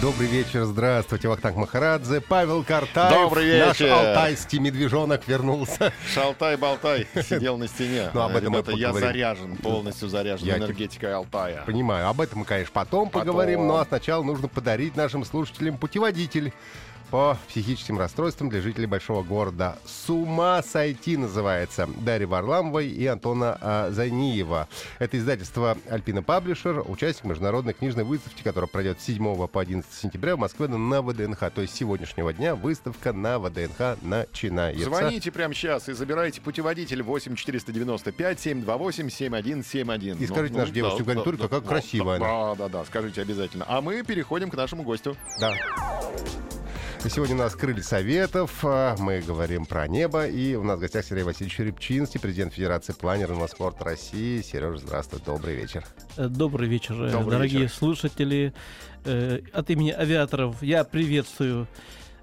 [0.00, 3.12] Добрый вечер, здравствуйте, Вахтанг Махарадзе, Павел Картаев.
[3.12, 3.88] Добрый вечер.
[3.88, 5.92] Наш алтайский медвежонок вернулся.
[6.14, 8.10] Шалтай-болтай сидел на стене.
[8.14, 11.64] Ну, об этом Ребята, я заряжен, полностью заряжен Я энергетикой Алтая.
[11.66, 13.26] Понимаю, об этом мы, конечно, потом, Потом.
[13.26, 16.52] поговорим, ну а сначала нужно подарить нашим слушателям путеводитель
[17.10, 19.78] по психическим расстройствам для жителей большого города.
[19.84, 21.88] «С ума сойти» называется.
[22.00, 24.68] Дарья Варламовой и Антона а, Заниева.
[24.98, 30.36] Это издательство «Альпина Паблишер», участник международной книжной выставки, которая пройдет с 7 по 11 сентября
[30.36, 31.50] в Москве на ВДНХ.
[31.50, 34.84] То есть с сегодняшнего дня выставка на ВДНХ начинается.
[34.84, 40.16] Звоните прямо сейчас и забирайте путеводитель 8 495 728 7171.
[40.18, 43.64] И скажите нашей девушке в гарнитуре, какая красивая Да, да, да, скажите обязательно.
[43.68, 45.16] А мы переходим к нашему гостю.
[45.40, 45.54] Да.
[47.04, 50.80] И Сегодня у нас крылья советов, а, мы говорим про небо, и у нас в
[50.80, 54.42] гостях Сергей Васильевич Рябчинский, президент Федерации планерного спорта России.
[54.42, 55.84] Сереж, здравствуй, добрый вечер.
[56.16, 57.74] Э, Добрый вечер, э, Добрый дорогие вечер.
[57.74, 58.52] слушатели.
[59.04, 61.66] Э, От имени авиаторов я приветствую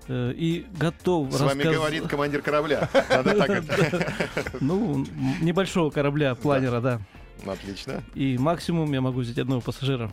[0.07, 2.87] и готов С вами рассказ- говорит командир корабля.
[3.09, 4.13] Надо так это.
[4.59, 5.03] ну,
[5.41, 7.01] небольшого корабля, планера, да.
[7.47, 8.03] Отлично.
[8.13, 10.11] И максимум я могу взять одного пассажира.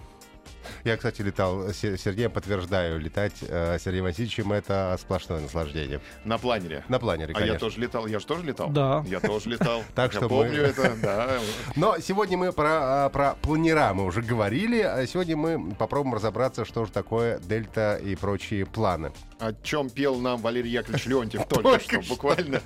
[0.84, 6.00] Я, кстати, летал с Се- Сергеем, подтверждаю, летать э, Сергеем Васильевичем это сплошное наслаждение.
[6.24, 6.84] На планере.
[6.88, 7.58] На планере, А я конечно.
[7.60, 8.06] тоже летал.
[8.06, 8.70] Я же тоже летал?
[8.70, 9.04] Да.
[9.06, 9.82] Я тоже летал.
[9.94, 11.30] Так что помню это, да.
[11.76, 16.64] Но сегодня мы про, а, про планера мы уже говорили, а сегодня мы попробуем разобраться,
[16.64, 19.12] что же такое дельта и прочие планы.
[19.42, 22.00] О чем пел нам Валерий Яковлевич Леонтьев только что.
[22.08, 22.62] Буквально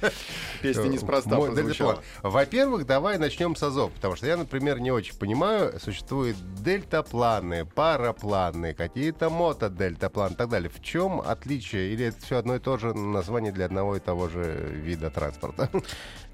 [0.61, 2.03] песня неспроста прозвучала.
[2.23, 8.75] Во-первых, давай начнем с АЗОВ, потому что я, например, не очень понимаю, существуют дельтапланы, парапланы,
[8.75, 10.69] какие-то мотодельтапланы и так далее.
[10.69, 11.95] В чем отличие?
[11.95, 15.70] Или это все одно и то же название для одного и того же вида транспорта?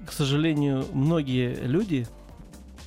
[0.05, 2.05] К сожалению, многие люди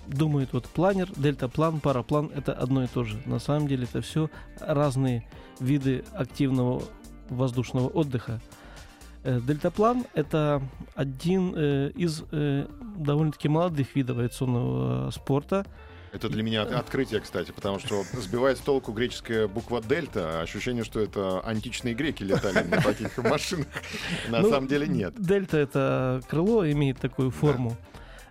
[0.07, 3.17] думают, вот планер, дельтаплан, параплан это одно и то же.
[3.25, 4.29] На самом деле это все
[4.61, 5.27] разные
[5.59, 6.83] виды активного
[7.31, 8.41] воздушного отдыха.
[9.25, 10.63] Э, Дельтаплан это
[10.95, 12.67] один э, из э,
[12.97, 15.67] довольно-таки молодых видов авиационного спорта.
[16.13, 20.41] Это для меня от- открытие, кстати, потому что сбивает с толку греческая буква дельта.
[20.41, 23.67] Ощущение, что это античные греки летали на таких машинах.
[24.29, 25.15] На Ну, самом деле нет.
[25.19, 27.77] Дельта это крыло имеет такую форму.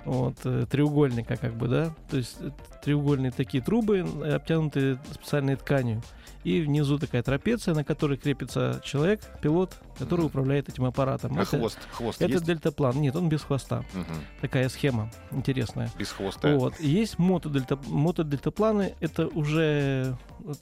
[0.05, 1.95] Вот, э, треугольника, как бы, да.
[2.09, 2.51] То есть э,
[2.83, 6.01] треугольные такие трубы, э, обтянутые специальной тканью.
[6.43, 10.27] И внизу такая трапеция, на которой крепится человек, пилот, который Мгм.
[10.27, 11.35] управляет этим аппаратом.
[11.39, 11.79] А это хвост?
[11.91, 12.45] Хвост это есть?
[12.45, 13.01] дельтаплан.
[13.01, 13.83] Нет, он без хвоста.
[13.93, 14.05] Мгм.
[14.41, 15.89] Такая схема интересная.
[15.97, 16.55] Без хвоста.
[16.55, 16.79] Вот.
[16.79, 20.15] Есть мотодельта, мотодельтапланы, это уже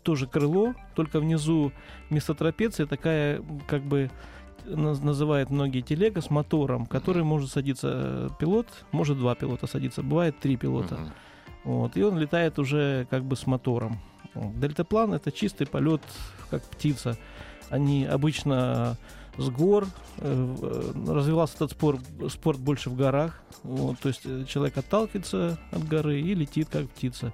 [0.03, 1.73] тоже крыло, только внизу
[2.09, 4.09] вместо трапеции такая, как бы
[4.65, 10.39] называют многие телега с мотором, который может садиться э, пилот, может два пилота садиться, бывает
[10.39, 10.95] три пилота.
[10.95, 11.11] Мгм.
[11.63, 11.97] Вот.
[11.97, 13.99] И он летает уже как бы с мотором.
[14.35, 16.01] Дельтаплан это чистый полет,
[16.49, 17.17] как птица.
[17.69, 18.97] Они обычно
[19.37, 19.87] с гор.
[20.17, 23.41] э, э, Развивался этот спорт, спорт больше в горах.
[23.63, 27.33] Вот, то есть человек отталкивается от горы и летит как птица.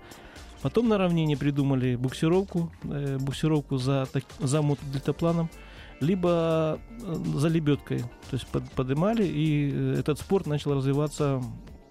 [0.62, 4.08] Потом на равнине придумали буксировку, буксировку за,
[4.40, 5.50] за мотодельтапланом,
[6.00, 8.00] либо э, за лебедкой.
[8.00, 11.42] То есть под- подымали, и э, этот спорт начал развиваться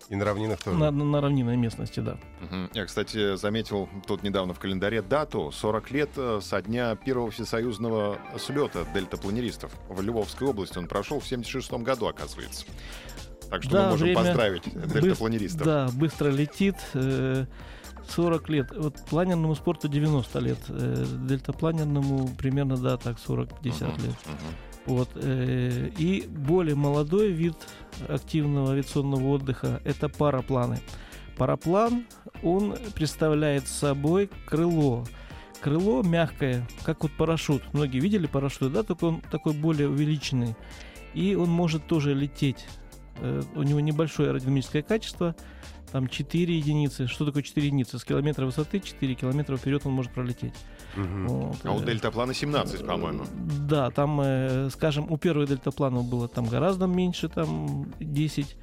[0.09, 0.77] И на равнинах тоже.
[0.79, 2.19] на, на- на равнинной местности, да.
[2.41, 2.71] Мгм.
[2.75, 8.19] Я, кстати, заметил тут недавно в календаре дату 40 лет э, со дня первого всесоюзного
[8.39, 10.79] слета дельтапланеристов в Львовской области.
[10.79, 12.65] Он прошел в 76 году, оказывается.
[13.51, 15.65] Так что Да, мы можем поздравить дельтапланеристов.
[15.67, 16.77] Да, быстро летит.
[16.95, 17.47] э,
[18.11, 18.71] 40 лет.
[18.77, 20.59] Вот планерному спорту 90 лет.
[20.69, 24.03] э, Дельтапланерному примерно, да, так 40-50 Мгм.
[24.07, 24.15] лет.
[24.27, 24.37] Мгм.
[24.87, 25.11] Вот.
[25.17, 27.55] э, И более молодой вид
[28.09, 30.81] активного авиационного отдыха– это парапланы.
[31.37, 32.05] Параплан,
[32.43, 35.05] он представляет собой крыло.
[35.61, 37.63] Крыло мягкое, как вот парашют.
[37.73, 40.55] Многие видели парашют, да, только он такой более увеличенный.
[41.15, 42.65] И он может тоже лететь.
[43.17, 45.35] Э, У него небольшое аэродинамическое качество,
[45.93, 47.07] там 4 единицы.
[47.07, 47.99] Что такое 4 единицы?
[47.99, 50.55] С километра высоты 4 километра вперед он может пролететь.
[50.97, 51.27] Мгм.
[51.29, 53.25] Вот, А у э, дельтаплана 17, по-моему.
[53.69, 58.57] да, там, э, скажем, у первого дельтаплана было там гораздо меньше, там 10.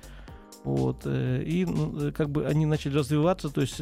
[0.63, 3.81] Вот, э, и ну, как бы они начали развиваться, то есть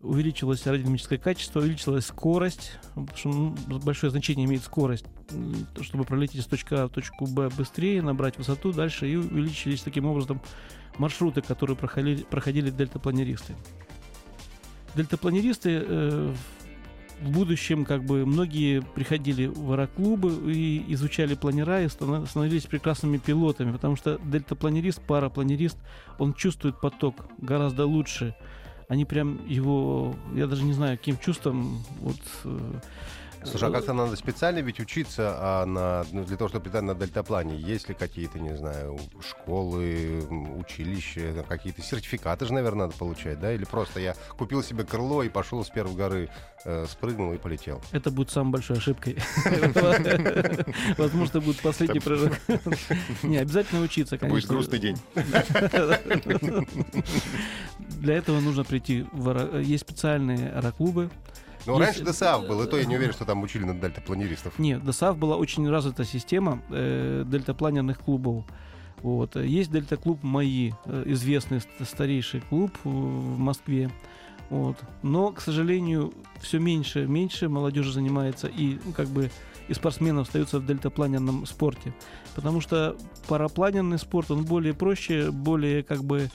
[0.00, 5.04] увеличилось аэродинамическое качество, увеличилась скорость, потому что ну, большое значение имеет скорость,
[5.80, 10.06] чтобы пролететь из точки А в точку Б быстрее, набрать высоту дальше, и увеличились таким
[10.06, 10.40] образом
[10.98, 13.54] маршруты, которые проходили, проходили дельтапланеристы.
[14.94, 16.34] Дельтапланеристы э,
[17.20, 23.72] в будущем как бы многие приходили в аэроклубы и изучали планера и становились прекрасными пилотами,
[23.72, 25.78] потому что дельтапланерист, парапланерист,
[26.18, 28.34] он чувствует поток гораздо лучше.
[28.88, 32.80] Они прям его, я даже не знаю, каким чувством вот э,
[33.44, 36.94] Слушай, а как-то надо специально ведь учиться а на, ну, для того, чтобы летать на
[36.94, 37.56] дельтаплане?
[37.56, 40.26] Есть ли какие-то, не знаю, школы,
[40.58, 43.52] училища, какие-то сертификаты же, наверное, надо получать, да?
[43.52, 46.30] Или просто я купил себе крыло и пошел с первой горы,
[46.64, 47.80] э, спрыгнул и полетел?
[47.92, 49.18] Это будет самой большой ошибкой.
[50.98, 52.32] Возможно, будет последний прыжок.
[53.22, 54.54] Не, обязательно учиться, Будет конечно.
[54.54, 54.96] грустный день.
[57.78, 59.06] Для этого нужно прийти
[59.62, 61.10] Есть специальные аэроклубы.
[61.74, 64.58] Ну, раньше ДСАФ был, и то я не уверен, что там учили на дельтапланеристов.
[64.58, 68.44] Нет, ДСАФ была очень развита система э, дельтапланерных клубов.
[69.02, 69.36] Вот.
[69.36, 73.90] Есть дельта-клуб МАИ, э, известный ст- старейший клуб в в Москве.
[74.50, 74.76] Вот.
[75.02, 79.30] Но, к сожалению, все меньше и меньше молодежи занимается и ну, как бы
[79.68, 81.92] и спортсменов остаются в дельтапланерном спорте.
[82.34, 82.96] Потому что
[83.28, 86.30] парапланерный спорт, он более проще, более как бы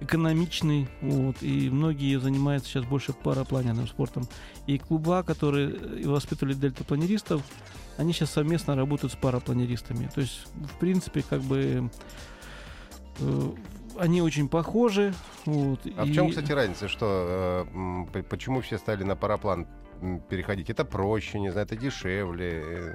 [0.00, 4.28] экономичный, вот, и многие занимаются сейчас больше парапланерным спортом.
[4.66, 7.42] И клуба, которые э, воспитывали дельтапланеристов,
[7.96, 10.08] они сейчас совместно работают с парапланеристами.
[10.14, 11.90] То есть, в принципе, как бы
[13.18, 13.50] э,
[13.98, 15.12] они очень похожи.
[15.46, 17.66] Вот, А в и- чем, кстати, разница, что
[18.14, 19.66] э, почему все стали на параплан
[20.28, 20.70] переходить?
[20.70, 22.62] Это проще, не знаю, это дешевле.
[22.64, 22.94] э,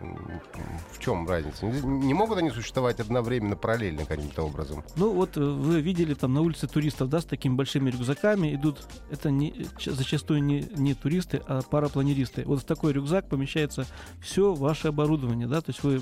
[0.91, 1.65] В чем разница?
[1.65, 4.83] Не, могут они существовать одновременно, параллельно каким-то образом?
[4.95, 8.87] Ну вот э, вы видели там на улице туристов, да, с такими большими рюкзаками идут.
[9.11, 12.43] Это не, зачастую не, не туристы, а парапланеристы.
[12.45, 13.85] Вот в такой рюкзак помещается
[14.21, 16.01] все ваше оборудование, да, то есть вы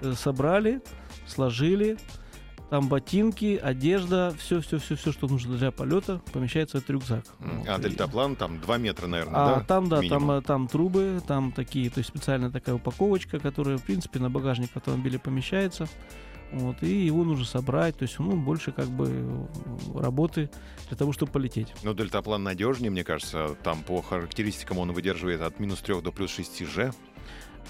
[0.00, 0.80] э, собрали,
[1.26, 1.96] сложили,
[2.70, 7.24] там ботинки, одежда, все, все, все, все, что нужно для полета, помещается в этот рюкзак.
[7.38, 7.68] Вот.
[7.68, 9.64] А И- дельтаплан там 2 метра, наверное, а да?
[9.64, 10.28] там, да, Минимум.
[10.28, 14.70] там, там трубы, там такие, то есть специальная такая упаковочка, которая, в принципе, на багажник
[14.76, 15.88] автомобиля помещается.
[16.50, 19.46] Вот, и его нужно собрать, то есть, ну, больше как бы
[19.94, 20.48] работы
[20.88, 21.74] для того, чтобы полететь.
[21.82, 23.54] Но дельтаплан надежнее, мне кажется.
[23.62, 26.90] Там по характеристикам он выдерживает от минус 3 до плюс 6 G.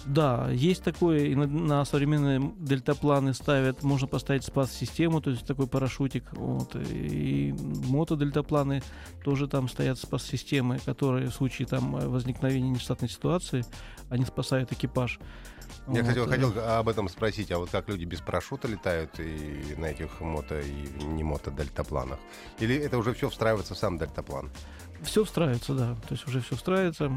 [0.07, 5.67] Да, есть такое, и на, на современные дельтапланы ставят, можно поставить спас-систему, то есть такой
[5.67, 7.55] парашютик, вот, и
[7.89, 8.83] мотодельтапланы
[9.23, 13.65] тоже там стоят спас-системы, которые в случае там э, возникновения нештатной ситуации,
[14.09, 15.19] они спасают экипаж.
[15.89, 19.19] Я, кстати, Вот, э, хотел об этом спросить, а вот как люди без парашюта летают
[19.19, 22.19] и на этих мото и не мото дельтапланах?
[22.59, 24.51] Или это уже все встраивается в сам дельтаплан?
[25.03, 25.95] Все встраивается, да.
[26.09, 27.11] То есть уже все встраивается.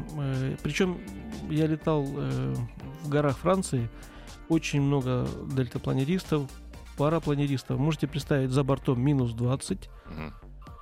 [0.62, 1.00] Причем
[1.50, 2.54] я летал э,
[3.02, 3.88] в горах Франции.
[4.48, 6.48] Очень много дельтапланеристов,
[6.96, 7.78] парапланеристов.
[7.78, 9.88] Можете представить, за бортом минус 20.
[10.06, 10.34] Мгм.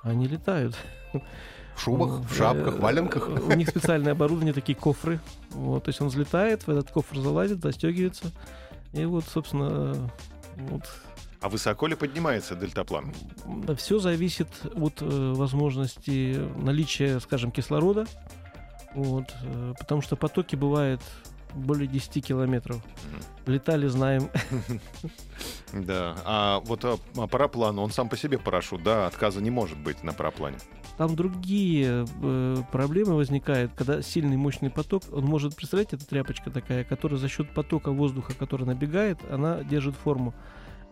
[0.03, 0.77] Они летают.
[1.81, 3.27] В шубах, в шапках, Э, в валенках?
[3.27, 5.19] У них специальное оборудование, такие кофры.
[5.49, 8.31] Вот, то есть он взлетает, в этот кофр залазит, застегивается.
[8.93, 10.11] И вот, собственно,
[10.69, 10.83] вот
[11.41, 13.11] А высоко ли поднимается дельтаплан?
[13.77, 18.05] все зависит от э, возможности наличия, скажем, кислорода.
[18.93, 21.01] Вот, э, потому что потоки бывают
[21.55, 22.77] более 10 километров.
[23.47, 24.29] Летали, знаем.
[25.73, 26.17] Да.
[26.25, 30.03] А вот а, а параплан, он сам по себе парашют, да, отказа не может быть
[30.03, 30.57] на параплане.
[30.97, 36.83] Там другие э, проблемы возникают, когда сильный мощный поток, он может, представляете, это тряпочка такая,
[36.83, 40.33] которая за счет потока воздуха, который набегает, она держит форму.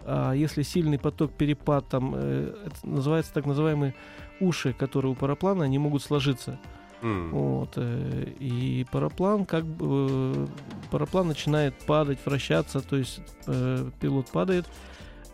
[0.05, 3.93] А если сильный поток, перепад, там, э, это называется так называемые
[4.39, 6.59] уши, которые у параплана, они могут сложиться.
[7.01, 7.31] М.
[7.31, 10.47] Вот, э, и параплан как бы э,
[10.91, 14.65] параплан начинает падать, вращаться, то есть э, пилот падает.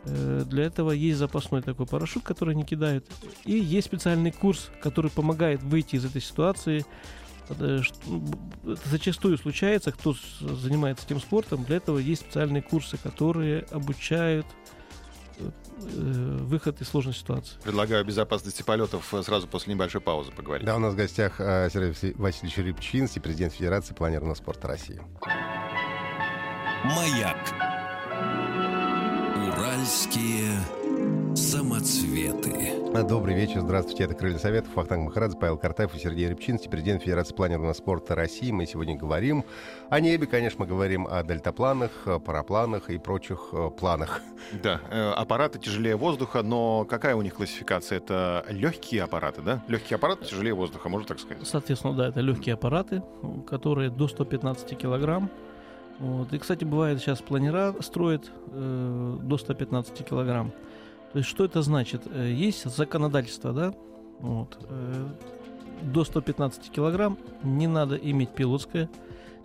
[0.06, 3.06] Э, Для этого есть запасной такой парашют, который не кидает.
[3.46, 6.86] И есть специальный курс, который помогает выйти из этой ситуации.
[7.50, 11.64] Э, б- Это зачастую случается, кто занимается этим спортом.
[11.64, 14.46] Для этого есть специальные курсы, которые обучают
[15.40, 15.50] э,
[16.44, 17.58] выход из сложной ситуации.
[17.64, 20.66] Предлагаю о безопасности полетов сразу после небольшой паузы поговорить.
[20.66, 25.02] Да, у нас в гостях Сергей Васи- Васильевич Рябчинский, президент Федерации планерного спорта России.
[26.86, 27.38] Маяк.
[29.86, 30.50] Уральские
[31.36, 33.04] Самоцветы.
[33.08, 37.36] Добрый вечер, здравствуйте, это Крылья Советов, Вахтанг Махарадзе, Павел Картаев и Сергей Рябчинский, президент Федерации
[37.36, 38.50] планерного спорта России.
[38.50, 39.46] Мы сегодня говорим
[39.92, 41.92] о небе, конечно, мы говорим о дельтапланах,
[42.25, 44.22] парапланах и прочих э, планах.
[44.63, 48.00] Да, э, аппараты тяжелее воздуха, но какая у них классификация?
[48.00, 49.63] Это легкие аппараты, да?
[49.68, 51.46] Легкие аппараты тяжелее воздуха, можно так сказать?
[51.46, 53.04] Соответственно, да, это легкие аппараты,
[53.48, 55.30] которые до 115 килограмм.
[56.00, 56.34] Вот.
[56.34, 60.52] И, кстати, бывает сейчас планера строят э, до 115 килограмм.
[61.14, 62.02] То есть что это значит?
[62.06, 63.74] Э, есть законодательство, да?
[64.20, 64.58] Вот.
[64.70, 65.08] Э,
[65.82, 68.90] до 115 килограмм не надо иметь пилотское,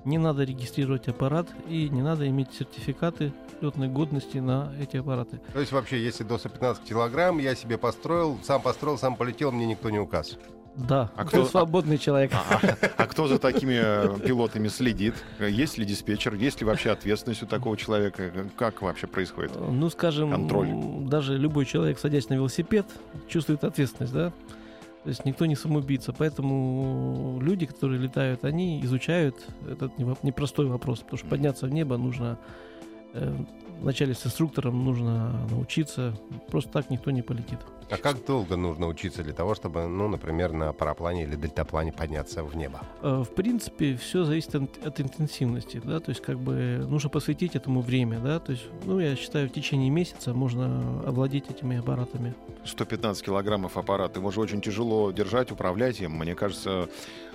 [0.05, 5.41] не надо регистрировать аппарат и не надо иметь сертификаты летной годности на эти аппараты.
[5.53, 9.67] То есть вообще, если до 115 килограмм, я себе построил, сам построил, сам полетел, мне
[9.67, 10.39] никто не указ.
[10.77, 12.33] Да, А а кто- свободный человек.
[12.33, 12.61] А,
[12.97, 15.15] а кто за такими э, пилотами следит?
[15.39, 16.35] Есть ли диспетчер?
[16.35, 18.31] Есть ли вообще ответственность у такого человека?
[18.57, 19.53] Как вообще происходит?
[19.59, 20.69] Ну, скажем, Контроль.
[21.09, 22.87] даже любой человек, садясь на велосипед,
[23.29, 24.31] чувствует ответственность, да?
[25.03, 26.13] То есть никто не самоубийца.
[26.17, 29.37] Поэтому люди, которые летают, они изучают
[29.69, 31.01] этот не- непростой вопрос.
[31.01, 32.39] Потому что подняться в небо нужно...
[33.15, 33.37] э,
[33.81, 36.15] вначале с инструктором нужно научиться.
[36.51, 37.59] Просто так никто не полетит.
[37.91, 42.45] А как долго нужно учиться для того, чтобы, ну, например, на параплане или дельтаплане подняться
[42.45, 42.81] в небо?
[43.03, 47.57] Э, В принципе, все зависит от, от интенсивности, да, то есть как бы нужно посвятить
[47.57, 52.35] этому время, да, то есть, ну, я считаю, в течение месяца можно овладеть этими аппаратами.
[52.65, 54.17] 115 килограммов аппарат.
[54.17, 56.13] Его же очень тяжело держать, управлять им.
[56.13, 56.89] Мне кажется,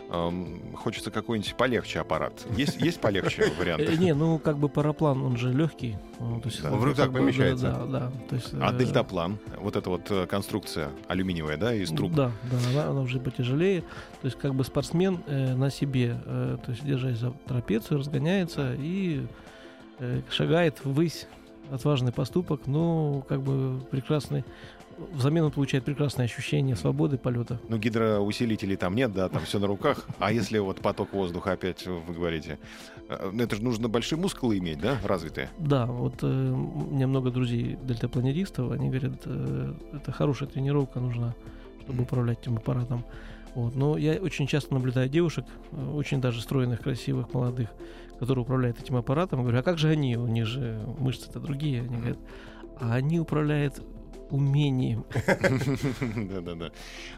[0.09, 2.45] эм, хочется какой-нибудь полегче аппарат.
[2.55, 3.97] Есть, есть полегче Э, варианты?
[3.97, 5.97] Не, ну как бы параплан, он же легкий.
[6.19, 7.71] Он в э, рюкзак помещается.
[7.88, 8.39] Да, да.
[8.62, 12.13] А э, дельтаплан, вот эта вот э, конструкция алюминиевая, да, из труб.
[12.13, 12.31] Да,
[12.74, 13.81] да, она, уже потяжелее.
[14.21, 18.75] То есть как бы спортсмен э, на себе, э, то есть держась за трапецию, разгоняется
[18.77, 19.25] и
[20.00, 21.27] э, шагает ввысь.
[21.71, 24.45] Отважный поступок, но как бы прекрасный.
[25.13, 27.59] Взамен он получает прекрасное ощущение свободы полета.
[27.67, 30.07] Ну, гидроусилителей там нет, да, там все на руках.
[30.19, 32.59] А если вот поток воздуха опять, вы говорите,
[33.09, 35.49] э, это же нужно большие мускулы иметь, да, развитые?
[35.57, 41.35] Да, вот э, у меня много друзей дельтапланеристов, они говорят, э, это хорошая тренировка нужна,
[41.83, 43.03] чтобы управлять этим аппаратом.
[43.55, 43.73] Вот.
[43.73, 47.69] Но я очень часто наблюдаю девушек, э, очень даже стройных, красивых, молодых,
[48.19, 49.39] которые управляют этим аппаратом.
[49.39, 50.17] Я говорю, а как же они?
[50.17, 51.81] У них же мышцы-то другие.
[51.81, 52.19] Они говорят,
[52.79, 53.81] а они управляют
[54.29, 55.05] умением.
[56.29, 56.72] Да-да-да.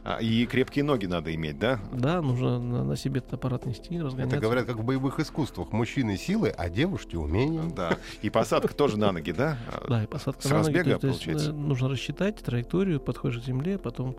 [0.03, 1.79] А, И крепкие ноги надо иметь, да?
[1.93, 4.35] Да, нужно на, себе этот аппарат нести, разгоняться.
[4.35, 5.71] Это говорят как в боевых искусствах.
[5.71, 7.63] Мужчины силы, а девушки умения.
[7.75, 7.97] Да.
[8.21, 9.57] И посадка тоже на ноги, да?
[9.87, 10.65] Да, и посадка С на ноги.
[10.77, 11.49] разбега, то есть, получается?
[11.51, 14.15] э, нужно рассчитать траекторию, подходишь к земле, потом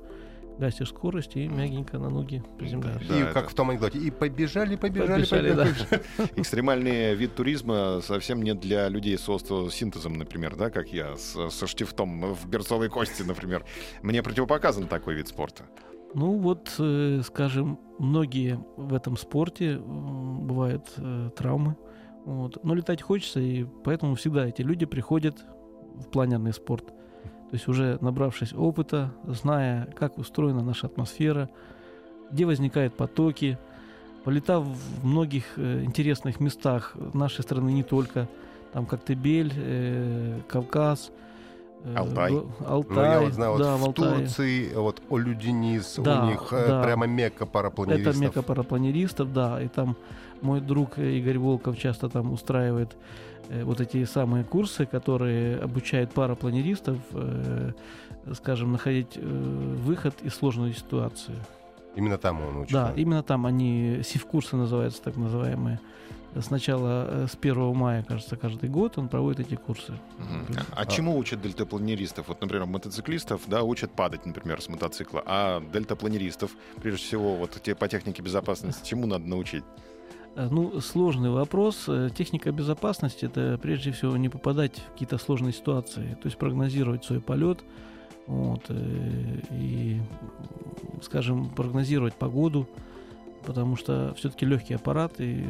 [0.59, 3.09] гасишь скорость и мягенько на ноги приземляешься.
[3.09, 3.99] Да, и это- как в том анекдоте.
[3.99, 6.03] И побежали, побежали, Побежали, побежали.
[6.37, 11.67] Экстремальный вид туризма совсем не для людей с остеосинтезом, например, да, как я, с- со
[11.67, 13.65] штифтом в берцовой кости, например.
[14.03, 15.65] Мне противопоказан такой вид спорта.
[16.15, 21.77] Ну вот, э, скажем, многие в этом спорте бывают э, травмы.
[22.25, 22.63] Вот.
[22.65, 25.37] Но летать хочется, и поэтому всегда эти люди приходят
[25.95, 26.93] в планерный спорт.
[27.51, 31.49] То есть уже набравшись опыта, зная, как устроена наша атмосфера,
[32.31, 33.59] где возникают потоки,
[34.25, 38.29] полетав в многих э, интересных местах нашей страны не только,
[38.75, 41.11] там Коктебель, э, Кавказ,
[41.85, 42.33] э, Алтай.
[42.33, 44.19] Го- Ну, Алтай, я вот знаю, вот да, в, в Алтае.
[44.19, 46.83] Турции, вот Олюдинис, Да, у них э, да.
[46.83, 48.19] прямо мекка Это парапланеристов.
[48.21, 49.97] мека парапланеристов, да, и там
[50.43, 52.97] мой друг Игорь Волков часто там устраивает
[53.49, 57.73] э, вот эти самые курсы, которые обучают парапланеристов, э,
[58.35, 61.35] скажем, находить э, выход из сложной ситуации.
[61.97, 62.75] Именно там он учится.
[62.75, 65.81] Да, именно там они, сив-курсы называются, так называемые.
[66.41, 69.95] Сначала с 1 мая, кажется, каждый год он проводит эти курсы.
[70.19, 70.59] Мгм.
[70.77, 72.29] А чему учат дельтапланеристов?
[72.29, 75.23] Вот, например, мотоциклистов, да, учат падать, например, с мотоцикла.
[75.27, 76.53] А дельтапланеристов,
[76.83, 79.65] прежде всего, вот те- по технике безопасности, чему надо научить?
[80.37, 81.85] Э, Ну, сложный вопрос.
[81.89, 87.05] Э, Техника безопасности это прежде всего не попадать в какие-то сложные ситуации, то есть прогнозировать
[87.05, 87.59] свой полет,
[88.27, 90.01] вот, э, и,
[91.03, 92.69] скажем, прогнозировать погоду,
[93.47, 95.47] потому что все-таки легкий аппарат, и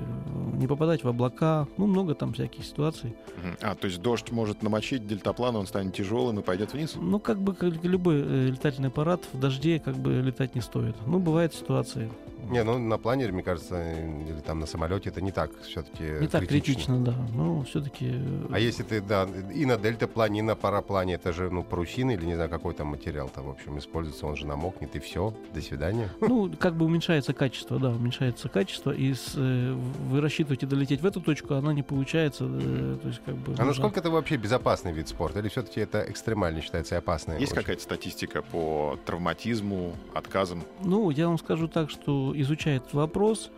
[0.55, 3.15] не попадать в облака, ну, много там всяких ситуаций.
[3.61, 6.95] А, то есть дождь может намочить дельтаплан, он станет тяжелым и пойдет вниз?
[6.95, 10.95] Ну, как бы как любой летательный аппарат в дожде как бы летать не стоит.
[11.07, 12.09] Ну, бывают ситуации.
[12.51, 16.29] Не, ну на планере, мне кажется, или там на самолете это не так все-таки Не
[16.29, 17.15] так критично, да.
[17.35, 18.13] Но все-таки...
[18.51, 22.25] А если ты, да, и на дельтаплане, и на параплане, это же, ну, парусина или,
[22.25, 26.11] не знаю, какой там материал-то, в общем, используется, он же намокнет, и все, до свидания.
[26.29, 29.73] Ну, как бы уменьшается качество, да, уменьшается качество, и с, э,
[30.11, 33.53] вы рассчитываете долететь в эту точку, а она не получается, э, то есть как бы...
[33.53, 35.39] А нужно- насколько это вообще безопасный вид спорта?
[35.39, 37.33] Или все-таки это экстремально считается и опасно?
[37.33, 37.63] Есть очень?
[37.63, 40.63] какая-то статистика по травматизму, отказам?
[40.83, 43.51] Ну, я вам скажу так, что изучая этот вопрос,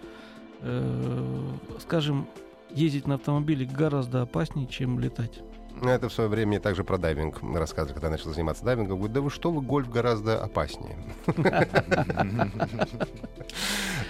[0.61, 1.49] э,
[1.81, 2.27] скажем,
[2.71, 5.41] ездить на автомобиле гораздо опаснее, чем летать.
[5.81, 8.99] Ну, Это в свое время мне также про дайвинг рассказывали, когда я начал заниматься дайвингом.
[8.99, 10.97] Говорю, да вы что, вы гольф гораздо опаснее.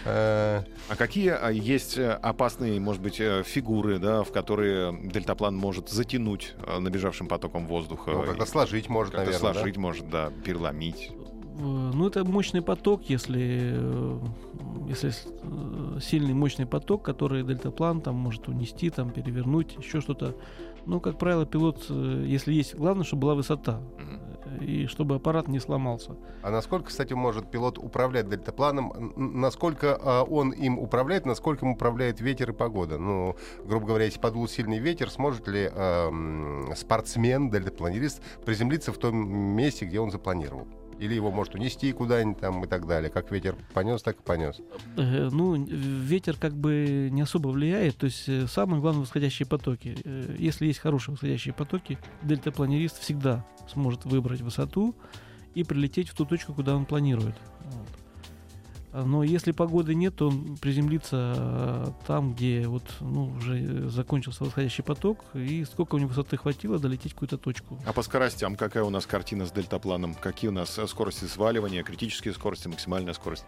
[0.05, 0.65] А
[0.97, 6.55] какие а, есть э, опасные, может быть, э, фигуры, да, в которые дельтаплан может затянуть
[6.67, 8.11] набежавшим потоком воздуха?
[8.11, 11.13] Ну, когда сложить может, как-то наверное, сложить может, да, переломить.
[11.61, 14.19] Э, Ну, это мощный поток, если, э,
[14.89, 20.35] если э, сильный мощный поток, который дельтаплан там может унести, там перевернуть, еще что-то.
[20.87, 25.49] Ну, как правило, пилот, э, если есть, главное, чтобы была высота э, и чтобы аппарат
[25.49, 26.17] не сломался.
[26.43, 29.13] А насколько, кстати, может пилот управлять дельтапланом?
[29.17, 32.99] Насколько а, он им управляет, насколько им управляет ветер и погода?
[32.99, 39.17] Ну, грубо говоря, если подул сильный ветер, сможет ли эм, спортсмен, дельтапланерист приземлиться в том
[39.17, 40.67] месте, где он запланировал?
[41.01, 43.11] Или его может унести куда-нибудь там и так далее?
[43.11, 44.61] Как ветер понес, так и понес.
[44.99, 47.97] Э, Ну, ветер как бы не особо влияет.
[47.97, 49.97] То есть э, самое главное восходящие потоки.
[50.05, 54.95] Э, Если есть хорошие восходящие потоки, дельтапланерист всегда сможет выбрать высоту
[55.55, 57.35] и прилететь в ту точку, куда он планирует.
[57.65, 57.89] Вот.
[58.93, 64.83] Но если погоды нет, то он приземлится э, там, где вот, ну, уже закончился восходящий
[64.83, 67.79] поток, и сколько у него высоты хватило долететь в какую-то точку.
[67.87, 70.15] А по скоростям какая у нас картина с дельтапланом?
[70.15, 73.45] Какие у нас э, скорости сваливания, критические скорости, максимальная скорость?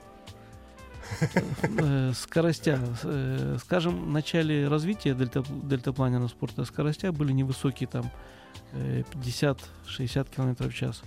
[1.78, 2.78] Э, скоростя.
[3.60, 8.10] Скажем, в начале развития дельта, дельтапланерного спорта скоростя были невысокие, там
[8.72, 9.56] э, 50-60
[10.34, 11.02] км в час.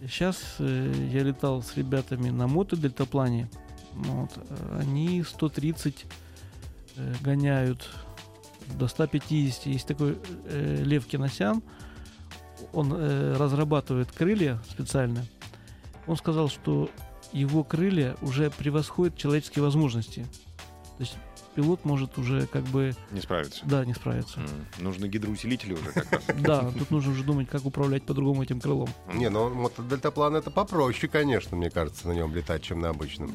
[0.00, 3.48] Сейчас э, я летал с ребятами на мото-дельтаплане.
[3.94, 4.30] Вот,
[4.72, 6.06] они 130
[6.96, 7.88] э, гоняют
[8.78, 9.66] до 150.
[9.66, 11.62] Есть такой э, Лев Киносян.
[12.72, 15.24] Он э, разрабатывает крылья специально.
[16.06, 16.90] Он сказал, что
[17.32, 20.26] его крылья уже превосходят человеческие возможности.
[20.96, 21.16] То есть
[21.58, 23.64] пилот может уже как бы, Не справится.
[23.66, 24.38] да, не справиться.
[24.38, 26.22] М, Нужны гидроусилители уже как раз.
[26.38, 28.88] Да, тут нужно уже думать, как управлять по-другому этим крылом.
[29.12, 33.32] Не, ну мотодельтаплан это попроще, конечно, мне кажется, на нем летать, чем на обычном.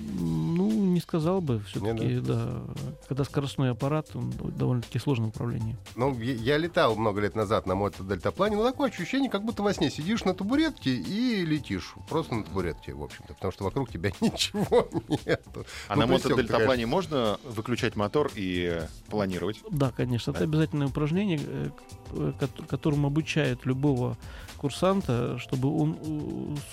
[0.55, 2.61] Ну, не сказал бы, все-таки, да.
[3.09, 5.75] Когда скоростной аппарат, он довольно-таки сложное управление.
[5.97, 9.91] Ну, я, летал много лет назад на мотодельтаплане, но такое ощущение, как будто во сне
[9.91, 11.93] сидишь на табуретке и летишь.
[12.07, 14.87] Просто на табуретке, в общем-то, потому что вокруг тебя ничего
[15.25, 15.65] нету.
[15.89, 19.59] А Ну, на ты, мотодельтаплане можно выключать мотор и э, планировать?
[19.71, 20.45] Да, конечно, это Да.
[20.45, 21.69] обязательное упражнение, э,
[22.11, 24.17] к- кот- которому обучают любого
[24.57, 25.97] курсанта, чтобы он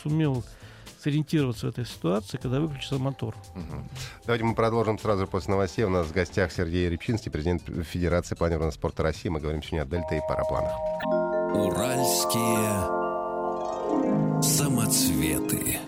[0.03, 0.45] сумел
[1.03, 3.35] сориентироваться в этой ситуации, когда выключится мотор.
[3.55, 3.89] Мгм.
[4.27, 5.85] Давайте мы продолжим сразу после новостей.
[5.85, 9.31] У нас в гостях Сергей Рябчинский, президент Федерации планированного спорта России.
[9.31, 10.73] Мы говорим сегодня о дельта и парапланах.
[11.55, 13.01] Уральские
[14.43, 15.79] самоцветы.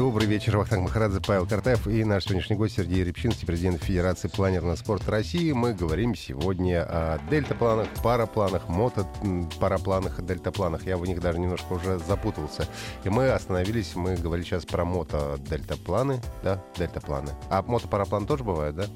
[0.00, 4.74] Добрый вечер, Вахтанг Махарадзе, Павел Картаев и наш сегодняшний гость Сергей Рябчинский, президент Федерации планерного
[4.76, 5.52] спорта России.
[5.52, 10.86] Мы говорим сегодня о дельтапланах, парапланах, мотопарапланах и дельтапланах.
[10.86, 12.66] Я в них даже немножко уже запутался.
[13.04, 17.32] И мы остановились, мы говорили сейчас про мото-дельтапланы, да, дельтапланы.
[17.50, 18.86] А мотопараплан тоже бывает, да?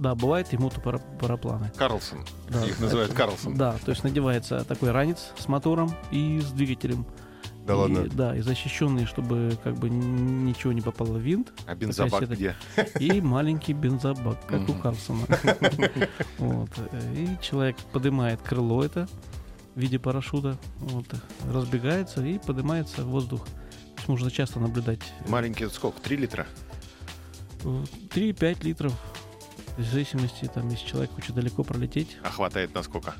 [0.00, 1.70] Да, бывает и мотопарапланы.
[1.76, 2.24] Карлсон.
[2.48, 2.64] Да.
[2.64, 3.54] Их называют Карлсон.
[3.54, 7.06] Да, то есть надевается такой ранец с мотором и с двигателем.
[7.66, 8.06] Да И, ладно.
[8.12, 11.52] Да, и защищенный, чтобы как бы ничего не попало в винт.
[11.66, 12.54] А бензобак где?
[13.00, 14.74] И маленький бензобак, как у.
[14.74, 15.26] Карлсона.
[16.38, 16.68] Вот.
[17.16, 19.08] И человек поднимает крыло это
[19.74, 21.06] в виде парашюта, вот,
[21.50, 23.44] разбегается и поднимается в воздух.
[23.46, 23.52] То
[23.96, 25.00] есть Можно часто наблюдать.
[25.28, 26.00] Маленький сколько?
[26.00, 26.46] 3 литра?
[27.64, 28.92] э, 3-5 литров.
[29.78, 32.18] В зависимости, там, если человек хочет далеко пролететь.
[32.22, 33.14] А хватает на сколько?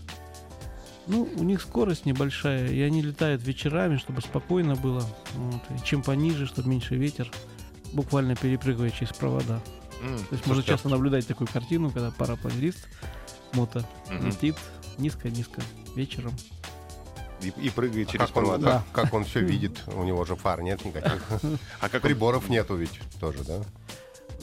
[1.07, 5.05] Ну, у них скорость небольшая, и они летают вечерами, чтобы спокойно было.
[5.35, 5.61] Вот.
[5.79, 7.31] И чем пониже, чтобы меньше ветер,
[7.93, 9.61] буквально перепрыгивая через провода.
[10.03, 12.89] М, То есть можно Слушайте, а часто наблюдать такую картину, когда парапланерист
[13.53, 14.27] мото мгм.
[14.27, 14.57] летит
[14.99, 15.61] низко-низко
[15.95, 16.33] вечером.
[17.43, 18.65] И, и прыгает А через как, он, провода.
[18.67, 19.83] да, как он все видит?
[19.89, 21.23] У него же фар нет никаких.
[21.81, 23.61] А как он- Приборов нету ведь тоже, да?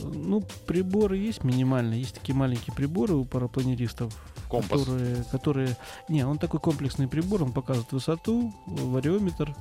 [0.03, 1.99] Ну, приборы есть минимальные.
[2.01, 4.13] Есть такие маленькие приборы у парапланеристов.
[4.51, 4.81] Компас.
[4.81, 5.77] Которые, которые...
[6.09, 9.55] Не, он такой комплексный прибор, он показывает высоту, вариометр,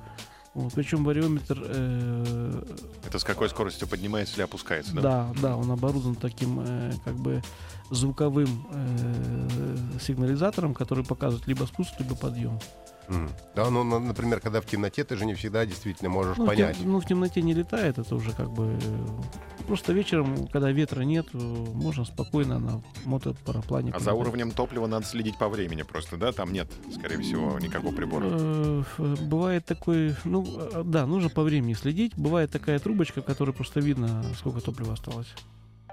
[0.52, 2.62] Вот, причем вариометр, э,
[3.06, 5.00] Это с какой скоростью поднимается или опускается, да?
[5.00, 7.40] да, да, он оборудован таким э, как бы
[7.90, 12.58] звуковым э, сигнализатором, который показывает либо спуск, либо подъем.
[13.56, 16.48] Да, ну, на- например, когда в темноте, ты же не всегда действительно можешь Ну, в
[16.48, 16.76] тем- понять.
[16.84, 18.78] ну, в темноте не летает, это уже как бы...
[18.80, 19.06] э,
[19.66, 23.92] Просто вечером, когда ветра нет, э, можно спокойно на мотопараплане.
[23.94, 26.32] А за уровнем топлива надо следить по времени просто, да?
[26.32, 28.26] Там нет, скорее всего, никакого прибора.
[28.30, 30.44] Э, Бывает такой, ну
[30.84, 32.12] да, нужно по времени следить.
[32.16, 35.28] Бывает такая трубочка, в которой просто видно, сколько топлива осталось.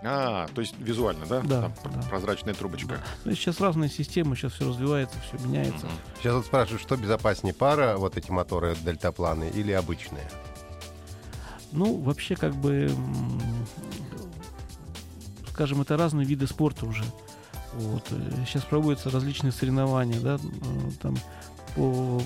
[0.04, 1.42] А, то есть визуально, да?
[1.42, 2.02] Да, Там да.
[2.10, 3.00] Прозрачная трубочка.
[3.26, 5.86] Ну, сейчас разные системы, сейчас все развивается, все меняется.
[5.88, 5.96] Мгм.
[6.20, 10.30] Сейчас вот спрашивают, что безопаснее, пара, вот эти моторы дельтапланы или обычные?
[11.72, 12.90] Ну, вообще, как бы,
[15.52, 17.04] скажем, это разные виды спорта уже.
[17.74, 18.08] Вот.
[18.46, 21.16] Сейчас проводятся различные соревнования, да, э, там
[21.76, 22.22] по,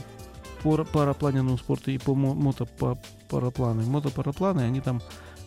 [0.64, 3.82] по парапланерному спорту и по мо- мотопараплану.
[3.84, 5.02] Мотопарапланы, они там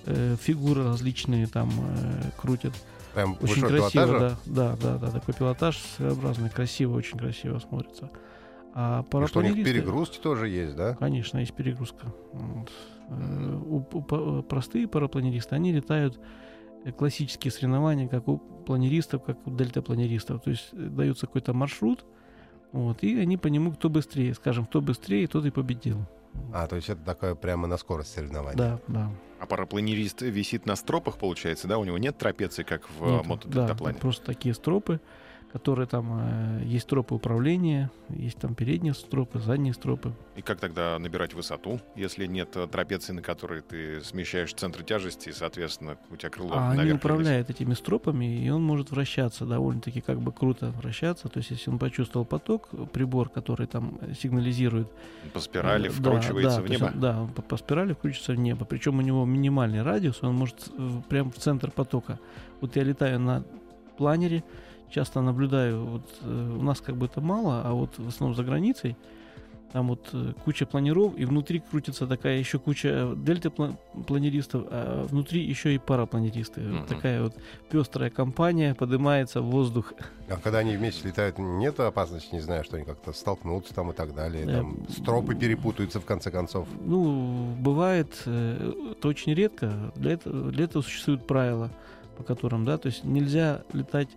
[0.07, 2.73] э, фигуры различные там э, крутят.
[3.15, 4.19] Прям Очень красиво, пилотажа?
[4.45, 8.11] да, да, да, да, такой пилотаж своеобразный, красиво, очень красиво смотрится.
[8.75, 10.95] А И что у них перегрузки тоже есть, да?
[10.95, 12.13] Конечно, есть перегрузка.
[12.33, 12.71] Вот.
[13.09, 16.19] Э, у- у па- простые парапланеристы, они летают
[16.85, 20.43] э, классические соревнования, как у планеристов, как у дельтапланеристов.
[20.43, 22.05] То есть дается какой-то маршрут,
[22.73, 24.35] вот, и они по нему кто быстрее.
[24.35, 25.99] Скажем, кто быстрее, тот и победил.
[26.53, 28.57] А, то есть это такое прямо на скорость соревнования.
[28.57, 29.11] Да, да.
[29.41, 31.79] А парапланерист висит на стропах, получается, да?
[31.79, 33.99] У него нет трапеции, как в Нет, да, мотодельтаплане?
[33.99, 35.01] просто такие стропы,
[35.55, 40.13] которые там э, есть стропы управления, есть там передние стропы, задние стропы.
[40.35, 45.29] И как тогда набирать высоту, если нет э, трапеции, на которой ты смещаешь центр тяжести,
[45.29, 50.01] и, соответственно, у тебя крыло А они управляют этими стропами, и он может вращаться довольно-таки
[50.01, 51.29] как бы круто вращаться.
[51.29, 54.89] То есть, если он почувствовал поток, прибор, который там сигнализирует.
[55.33, 56.93] По спирали э, да, вкручивается да, в то есть небо.
[56.93, 58.65] он- да, он по, по спирали включится в небо.
[58.65, 62.19] Причем у него минимальный радиус, он может э, прям в центр потока.
[62.61, 63.45] Вот я летаю на
[63.97, 64.43] планере,
[64.91, 68.45] часто наблюдаю, вот э, у нас как бы это мало, а вот в основном за
[68.45, 68.97] границей
[69.73, 75.75] там вот э, куча планеров, и внутри крутится такая еще куча дельта-планеристов, а внутри еще
[75.75, 76.61] и парапланеристы.
[76.63, 76.87] Вот Мгм.
[76.87, 77.35] такая вот
[77.71, 79.93] пестрая компания поднимается в воздух.
[80.29, 83.95] А когда они вместе летают, нет опасности, не знаю, что они как-то столкнутся там и
[83.95, 84.45] так далее.
[84.47, 86.69] Э, Там стропы перепутаются в конце концов.
[86.81, 89.93] Ну, бывает, э, это очень редко.
[89.97, 91.71] Для этого, для этого существуют правила,
[92.17, 94.09] по которым, да, то есть нельзя летать,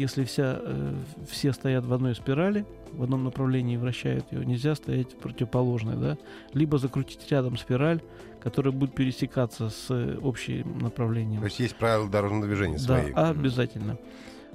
[0.00, 0.94] если вся, э,
[1.28, 6.18] все стоят в одной спирали, в одном направлении вращают ее, нельзя стоять в противоположной, да,
[6.54, 8.00] либо закрутить рядом спираль,
[8.40, 11.40] которая будет пересекаться с э, общим направлением.
[11.40, 13.12] То есть есть правила дорожного движения Да, свои.
[13.12, 13.98] обязательно.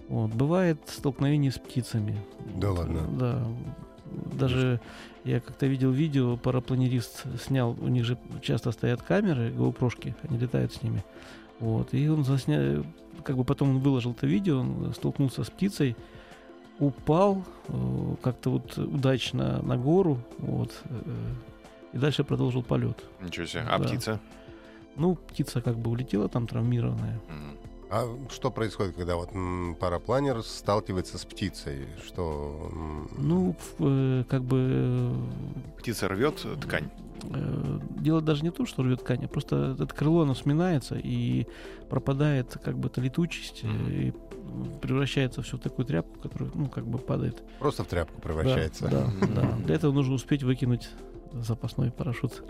[0.09, 0.31] Вот.
[0.33, 2.17] Бывает столкновение с птицами.
[2.55, 3.01] Да Вот, ладно?
[3.19, 3.47] Да.
[4.33, 4.79] Даже
[5.23, 10.73] я как-то видел видео, парапланерист снял, у них же часто стоят камеры, GoPro-шки, они летают
[10.73, 11.03] с ними.
[11.59, 11.93] Вот.
[11.93, 12.83] И он заснял,
[13.23, 15.95] как бы потом он выложил это видео, он столкнулся с птицей,
[16.79, 21.33] упал э, как-то вот удачно на гору, вот, э,
[21.93, 23.03] и дальше продолжил полет.
[23.21, 23.63] Ничего себе.
[23.69, 23.85] А Да.
[23.85, 24.19] птица?
[24.97, 27.19] Ну, птица как бы улетела там травмированная.
[27.29, 27.57] Мгм.
[27.95, 29.29] А что происходит, когда вот
[29.79, 31.85] парапланер сталкивается с птицей?
[32.05, 32.69] Что
[33.17, 35.13] Ну, э, как бы
[35.77, 36.89] Птица рвет э, ткань.
[37.23, 40.95] э, дело даже не в том, что рвет ткань, а просто это крыло, оно сминается
[41.01, 41.47] и
[41.89, 43.89] пропадает как бы эта летучесть Мгм.
[43.89, 44.13] и
[44.81, 47.41] превращается все в такую тряпку, которая, ну, как бы падает.
[47.59, 48.89] просто в тряпку Да, превращается?
[48.89, 49.35] Да, Мгм.
[49.35, 49.51] да.
[49.67, 50.89] Для этого нужно успеть выкинуть
[51.33, 52.43] запасной парашют.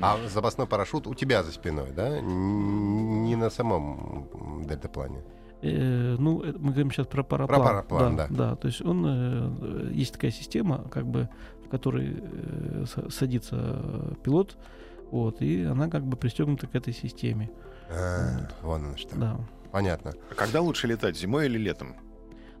[0.00, 2.20] А запасной парашют у тебя за спиной, да?
[2.20, 5.22] Не на самом дельтаплане.
[5.62, 7.62] Э, ну, это мы говорим сейчас про параплан.
[7.62, 8.26] параплан, да.
[8.28, 8.56] да.
[8.56, 11.28] то есть он э, есть такая система, как бы,
[11.64, 14.56] в которой э, са- садится пилот,
[15.12, 17.48] вот, и она как бы пристегнута к этой системе.
[17.88, 19.16] А, вон оно что.
[19.16, 19.36] Да.
[19.70, 20.14] Понятно.
[20.30, 21.94] А когда лучше летать, зимой или летом?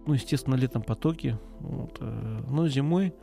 [0.06, 1.38] Ну, естественно, летом потоки.
[1.58, 3.14] Вот, э, но зимой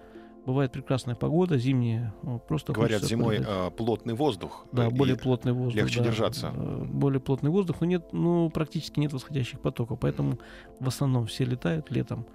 [0.46, 2.14] бывает прекрасная погода, зимняя.
[2.48, 4.66] просто Говорят, зимой э, плотный воздух.
[4.72, 5.76] Да, э, более и плотный воздух.
[5.76, 6.54] легче да, держаться.
[6.56, 10.40] э, Более плотный воздух, но нет, ну, практически нет восходящих потоков, поэтому
[10.80, 12.26] в основном все летают летом.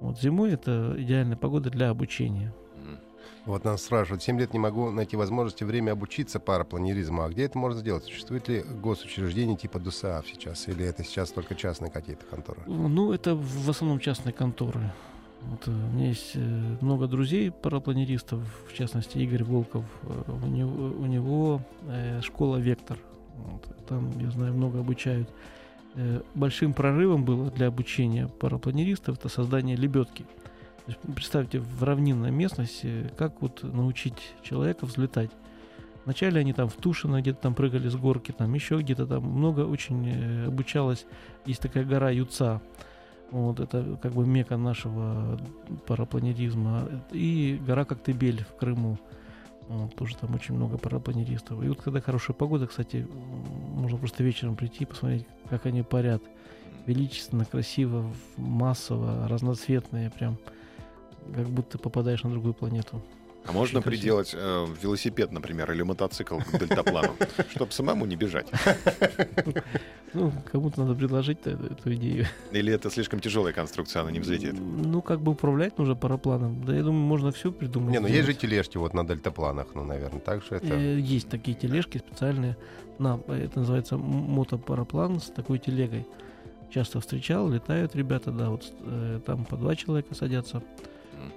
[0.00, 2.52] Вот зимой это идеальная погода для обучения.
[3.46, 7.22] Вот нас спрашивают, 7 лет не могу найти возможности время обучиться парапланеризму.
[7.22, 8.04] А где это можно сделать?
[8.04, 10.66] Существует ли госучреждение типа ДУСААФ сейчас?
[10.68, 12.62] Или это сейчас только частные какие-то конторы?
[12.66, 14.90] Ну, это в основном частные конторы.
[15.50, 19.84] Вот, э, у меня есть э, много друзей парапланеристов, в частности Игорь Волков.
[20.02, 21.60] Э, У него, у него
[22.22, 22.98] школа Вектор.
[23.36, 25.28] Вот, там, я знаю, много обучают.
[26.34, 30.24] Большим прорывом было для обучения парапланеристов это создание лебедки.
[31.14, 35.30] Представьте, в равнинной местности, как вот научить человека взлетать.
[36.04, 39.60] Вначале они там в Тушино где-то там прыгали с горки, там еще где-то там много
[39.60, 41.06] очень обучалось.
[41.46, 42.60] Есть такая гора Юца.
[43.30, 45.38] Вот это как бы мека нашего
[45.86, 46.88] парапланеризма.
[47.10, 48.98] И гора Коктебель в Крыму.
[49.68, 51.62] Вот, тоже там очень много парапланеристов.
[51.64, 53.08] И вот когда хорошая погода, кстати,
[53.74, 56.22] можно просто вечером прийти и посмотреть, как они парят.
[56.86, 58.04] Величественно, красиво,
[58.36, 60.36] массово, разноцветные, прям
[61.34, 63.02] как будто попадаешь на другую планету.
[63.46, 67.14] А можно приделать э, велосипед, например, или мотоцикл к дельтаплану,
[67.50, 68.46] чтобы самому не бежать?
[70.14, 72.26] Ну, кому-то надо предложить эту, идею.
[72.52, 74.54] Или это слишком тяжелая конструкция, она не взлетит?
[74.58, 76.64] Ну, как бы управлять нужно парапланом.
[76.64, 77.92] Да, я думаю, можно все придумать.
[77.92, 80.74] Не, ну есть же тележки вот на дельтапланах, ну, наверное, так же это...
[80.74, 82.56] Э, Есть такие тележки специальные.
[82.98, 86.06] На, это называется мотопараплан с такой телегой.
[86.70, 90.62] Часто встречал, летают ребята, да, вот э, там по два человека садятся.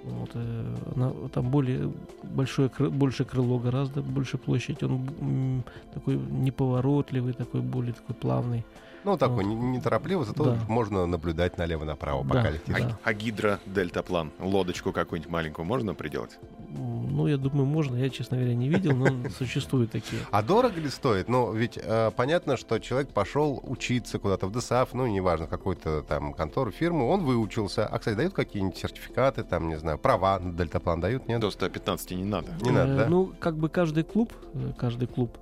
[0.04, 4.82] Вот, э, она- там более большое, больше крыло гораздо, больше площадь.
[4.82, 8.64] Он м, такой неповоротливый, такой более такой плавный.
[9.04, 9.50] Ну, такой вот.
[9.50, 10.58] не- неторопливо, зато Да.
[10.68, 12.76] можно наблюдать налево-направо, Да, пока летишь.
[12.82, 12.98] да.
[13.04, 16.38] А гидро-дельтаплан, лодочку какую-нибудь маленькую можно приделать?
[16.70, 17.96] Ну, я думаю, можно.
[17.96, 20.20] Я, честно говоря, не видел, но существуют такие.
[20.30, 21.28] А дорого ли стоит?
[21.28, 26.34] Ну, ведь э, понятно, что человек пошел учиться куда-то в ДСАФ, ну, неважно, какую-то там
[26.34, 27.86] контору, фирму, он выучился.
[27.86, 31.40] А, кстати, дают какие-нибудь сертификаты, там, не знаю, права на дельтаплан дают, нет?
[31.40, 32.48] До 115 не надо.
[32.60, 33.06] Не надо, да?
[33.08, 35.38] Ну, как бы каждый клуб, э, каждый клуб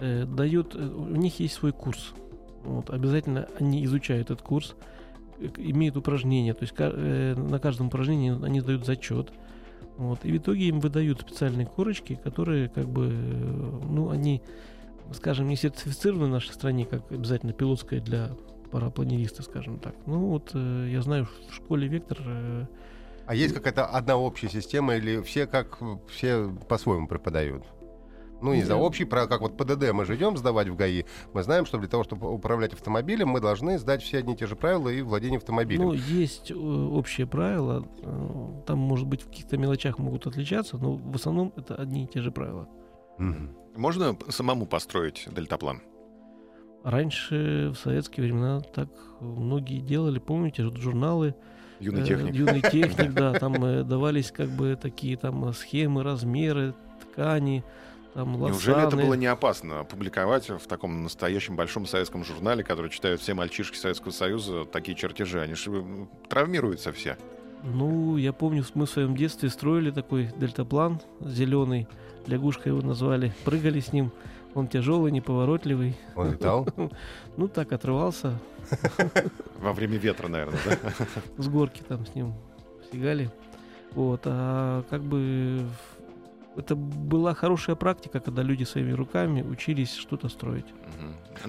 [0.00, 2.14] э, дает, э, у них есть свой курс.
[2.64, 4.74] Вот, обязательно они изучают этот курс,
[5.38, 9.32] э, имеют упражнения, то есть э, на каждом упражнении они дают зачет.
[9.96, 14.42] Вот, и в итоге им выдают специальные корочки, которые как бы, ну, они,
[15.12, 18.30] скажем, не сертифицированы в нашей стране, как обязательно пилотская для
[18.74, 19.94] парапланериста, скажем так.
[20.06, 22.66] Ну вот э, я знаю, в школе Вектор э,
[23.24, 25.78] А есть какая-то одна общая система или все как
[26.08, 27.62] все по-своему преподают?
[28.44, 31.04] Ну, не знаю, Я- общий, про как вот ПДД мы же идем сдавать в ГАИ,
[31.32, 34.46] мы знаем, что для того, чтобы управлять автомобилем, мы должны сдать все одни и те
[34.46, 35.84] же правила и владение автомобилем.
[35.84, 37.86] Ну, есть э, общие правила.
[38.02, 42.06] э, Там, может быть, в каких-то мелочах могут отличаться, но в основном это одни и
[42.06, 42.68] те же правила.
[43.76, 45.80] Можно самому построить дельтаплан?
[46.82, 48.88] Раньше, в советские времена, так
[49.20, 50.18] многие делали.
[50.18, 51.34] Помните, журналы
[51.80, 52.34] Юный э, техник.
[52.34, 57.64] «Юный техник», да, там э, давались как бы такие там э, схемы, размеры, ткани,
[58.14, 58.50] там лосаны.
[58.52, 63.34] Неужели это было не опасно опубликовать в таком настоящем большом советском журнале, который читают все
[63.34, 65.40] мальчишки Советского Союза, такие чертежи?
[65.40, 67.16] Они же м, травмируются все.
[67.64, 71.88] Ну, я помню, мы в своем детстве строили такой дельтаплан зеленый,
[72.26, 74.12] лягушка его назвали, прыгали с ним.
[74.54, 75.96] Он тяжелый, неповоротливый.
[76.14, 76.68] Он летал?
[77.36, 78.38] Ну, так отрывался
[79.58, 80.78] Во время ветра, наверное, да?
[81.42, 82.32] с горки там с ним
[82.86, 83.30] стегали.
[83.92, 85.66] Вот, а как бы
[86.56, 90.66] это была хорошая практика, когда люди своими руками учились что-то строить.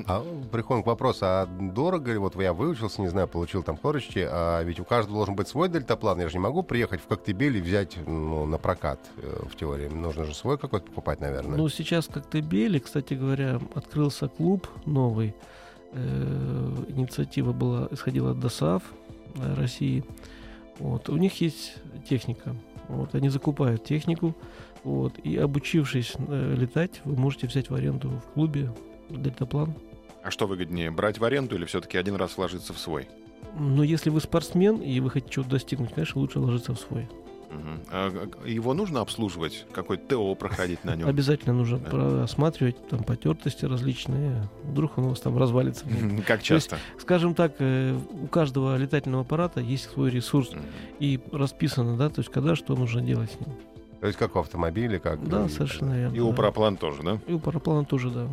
[0.08, 2.18] А приходим к вопросу, а дорого ли?
[2.18, 5.70] Вот я выучился, не знаю, получил там корочки, а ведь у каждого должен быть свой
[5.70, 6.20] дельтаплан.
[6.20, 9.88] Я же не могу приехать в Коктебель и взять ну, на прокат э, в теории.
[9.88, 11.58] Нужно же свой какой-то покупать, наверное.
[11.58, 15.36] Ну, сейчас как Коктебеле, кстати говоря, открылся клуб новый.
[15.94, 18.84] Э, Инициатива была, исходила от ДОСАВ
[19.36, 20.04] э, России.
[20.80, 21.10] Вот.
[21.10, 21.76] У них есть
[22.10, 22.56] техника.
[22.88, 23.16] Вот.
[23.16, 24.36] Они закупают технику.
[24.86, 25.18] Вот.
[25.20, 28.72] И обучившись э, летать, вы можете взять в аренду в клубе
[29.10, 29.74] дельтаплан.
[30.24, 33.08] А что выгоднее, брать в аренду или все-таки один раз вложиться в свой?
[33.60, 37.08] Но если вы спортсмен и вы хотите чего-то достигнуть, конечно, лучше ложиться в свой.
[37.90, 39.66] А г- его нужно обслуживать?
[39.72, 41.08] Какой-то ТО проходить на нем?
[41.08, 41.90] Обязательно нужно Да.
[41.90, 44.50] просматривать там потертости различные.
[44.64, 45.86] Вдруг он у вас там развалится.
[46.28, 46.78] Как часто?
[47.00, 50.62] Скажем так, э, у каждого летательного аппарата есть свой ресурс Мгм.
[51.00, 53.56] и расписано, да, то есть когда что нужно делать с ним.
[54.06, 55.28] То есть как в автомобиле, как...
[55.28, 56.16] Да, и- совершенно верно.
[56.16, 56.36] И у да.
[56.36, 57.18] параплан тоже, да?
[57.26, 58.28] И у параплана тоже, да.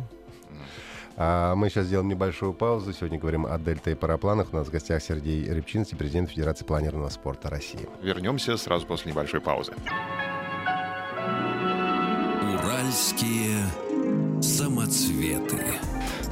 [1.17, 2.93] А мы сейчас сделаем небольшую паузу.
[2.93, 4.49] Сегодня говорим о дельта и парапланах.
[4.53, 7.89] У нас в гостях Сергей Рябчинский, президент Федерации планерного спорта России.
[8.03, 9.73] Вернемся сразу после небольшой паузы.
[12.53, 13.57] Уральские
[14.43, 15.65] самоцветы.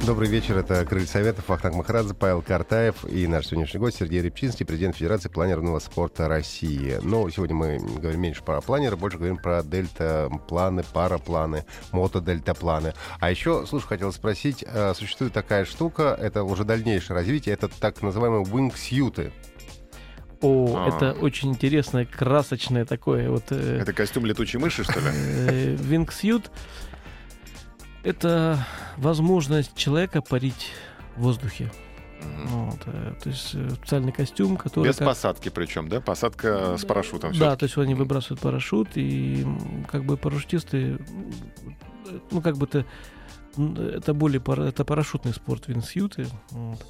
[0.04, 0.58] Добрый вечер.
[0.58, 5.28] Это Крыль Советов, Ахтанг Махарадзе, Павел Картаев и наш сегодняшний гость Сергей Рябчинский, президент Федерации
[5.28, 6.98] планерного спорта России.
[7.02, 12.94] Но сегодня мы говорим меньше про планеры, больше говорим про дельта-планы, парапланы, мотодельтапланы.
[13.20, 18.02] А еще, слушай, хотел спросить, э, существует такая штука, это уже дальнейшее развитие, это так
[18.02, 19.30] называемые wingsuit.
[20.40, 20.88] О, А.
[20.88, 25.06] это очень интересное, красочное такое вот э, Это костюм летучей мыши, что ли?
[25.12, 26.50] э, wingsuit.
[28.04, 28.64] Это
[28.96, 30.70] возможность человека парить
[31.16, 31.70] в воздухе.
[32.22, 32.46] Мгм.
[32.70, 34.86] Вот, э, то есть э, специальный костюм, который...
[34.88, 36.00] Без как- посадки причем, да?
[36.00, 39.44] Посадка с парашютом Да, то есть они выбрасывают парашют, и
[39.90, 40.98] как бы парашютисты,
[42.30, 42.84] ну как бы это,
[43.56, 46.26] это более пара- это парашютный спорт винсьюты.
[46.50, 46.84] вот.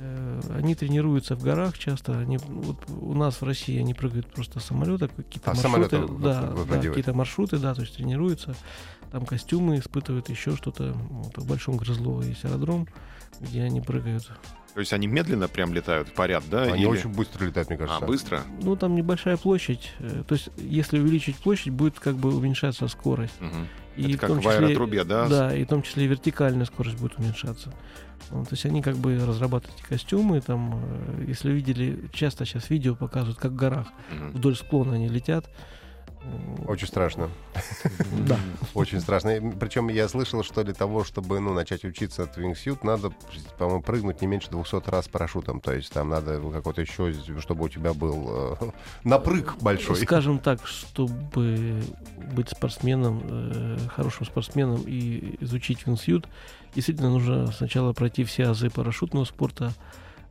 [0.00, 2.18] Э, Они тренируются в горах часто.
[2.18, 6.40] Они, вот у нас в России они прыгают просто с самолета, какие-то А, маршруты, да,
[6.70, 8.54] да, какие-то маршруты, да, то есть тренируются.
[9.12, 10.92] Там костюмы испытывают, еще что-то.
[10.92, 12.86] Вот, в Большом Грызлово есть аэродром,
[13.40, 14.30] где они прыгают.
[14.74, 16.62] То есть они медленно прям летают в поряд, да?
[16.64, 18.06] Они Или- очень быстро летают, мне А, кажется.
[18.06, 18.42] быстро?
[18.62, 19.92] Ну, там небольшая площадь.
[19.98, 23.40] э, То есть, если увеличить площадь, будет как бы уменьшаться скорость.
[23.40, 23.66] Мгм.
[23.96, 25.26] И Это как том в числе- аэротрубе, да?
[25.28, 27.72] Да, и в том числе и вертикальная скорость будет уменьшаться.
[28.30, 32.68] Вот, то есть они как бы разрабатывают эти костюмы, там, э, если видели, часто сейчас
[32.70, 34.30] видео показывают, как в горах Мгм.
[34.32, 35.46] вдоль склона они летят.
[36.22, 37.30] М, Очень страшно.
[38.28, 38.36] Да.
[38.78, 39.52] Очень страшно.
[39.58, 43.12] Причем я слышал, что для того, чтобы ну, начать учиться от wingsuit, надо,
[43.58, 45.60] по-моему, прыгнуть не меньше 200 раз с парашютом.
[45.60, 48.70] То есть там надо какой-то еще, чтобы у тебя был э,
[49.04, 49.96] напрыг большой.
[49.96, 51.82] Скажем так, чтобы
[52.32, 56.28] быть спортсменом, э, хорошим спортсменом и изучить винсьют,
[56.74, 59.72] действительно нужно сначала пройти все азы парашютного спорта,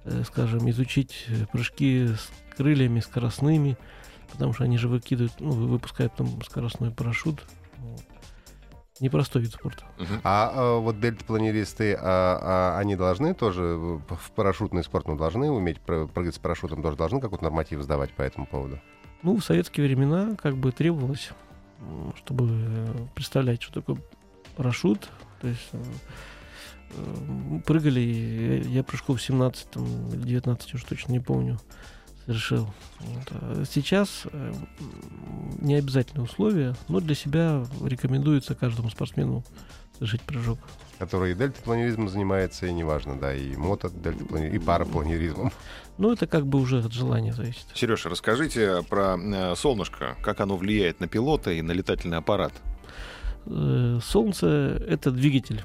[0.06, 3.78] э, скажем, изучить прыжки с крыльями скоростными,
[4.32, 7.44] потому что они же выкидывают, ну, вы- выпускают там скоростной парашют.
[9.00, 9.86] Непростой вид спорта.
[10.24, 15.52] А э, вот дельтапланеристы, а, а они должны тоже в в парашютный спорт, ну, должны
[15.52, 18.80] уметь пры- прыгать с парашютом, тоже должны какой-то норматив сдавать по этому поводу?
[19.24, 21.32] Ну, в советские времена как бы требовалось,
[22.16, 23.98] чтобы э, представлять, что такое
[24.56, 25.10] парашют.
[25.42, 25.84] То есть э,
[26.92, 31.60] э, прыгали, я прыжков 17 там, или 19, уже точно не помню,
[32.28, 32.68] совершил.
[33.00, 33.28] Вот.
[33.32, 34.54] А Сейчас э,
[35.60, 39.44] не обязательное условие, но для себя рекомендуется каждому спортсмену
[39.94, 40.60] совершить прыжок.
[41.00, 43.90] Который и дельтапланеризмом занимается, и неважно, да, и мото
[44.38, 45.52] и парапланеризмом.
[45.98, 47.66] Ну, это как бы уже от желания зависит.
[47.74, 52.54] Сереж, расскажите про э, солнышко, как оно влияет на пилота и на летательный аппарат.
[53.46, 54.48] Э, Солнце—
[54.88, 55.64] это двигатель.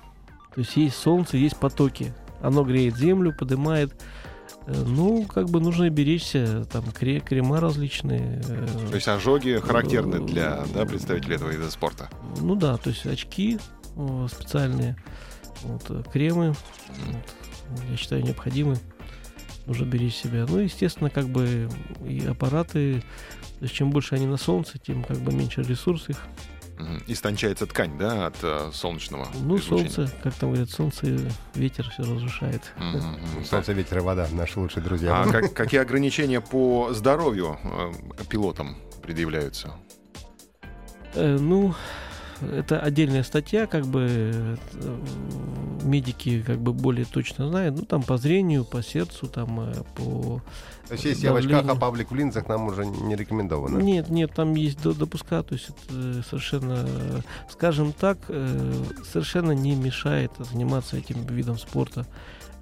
[0.54, 2.14] То есть есть солнце, есть потоки.
[2.40, 3.94] Оно греет землю, поднимает.
[4.66, 8.40] Э, Ну, как бы нужно беречься, там кре- крема различные.
[8.46, 12.08] э, То есть ожоги характерны для да, представителей этого вида спорта.
[12.40, 13.58] Ну да, то есть очки
[13.96, 14.96] э, специальные,
[15.64, 18.76] вот, э, кремы, вот, я считаю, необходимы.
[19.66, 20.44] Нужно беречь себя.
[20.48, 21.68] Ну, естественно, как бы
[22.04, 23.00] и аппараты,
[23.58, 26.18] то есть чем больше они на солнце, тем как бы меньше ресурс их.
[27.06, 29.90] Истончается ткань, да, от э, солнечного Ну, излучения.
[29.90, 31.18] солнце, как там говорят, солнце,
[31.54, 32.72] ветер все разрушает.
[32.76, 33.44] Мгм.
[33.44, 35.22] Солнце, ветер и вода, наши лучшие друзья.
[35.22, 37.92] А как- какие ограничения по здоровью э,
[38.28, 39.74] пилотам предъявляются?
[41.14, 41.74] Э, ну,
[42.50, 44.56] это отдельная статья, как бы э,
[45.82, 47.76] медики как бы более точно знают.
[47.76, 50.40] Ну, там по зрению, по сердцу, там э, по...
[50.88, 53.78] То есть если я в очках, а Павлик в линзах, нам уже не рекомендовано.
[53.78, 56.86] Нет, нет, там есть до- допуска, то есть это э, совершенно,
[57.48, 62.06] скажем так, совершенно не мешает заниматься этим видом спорта.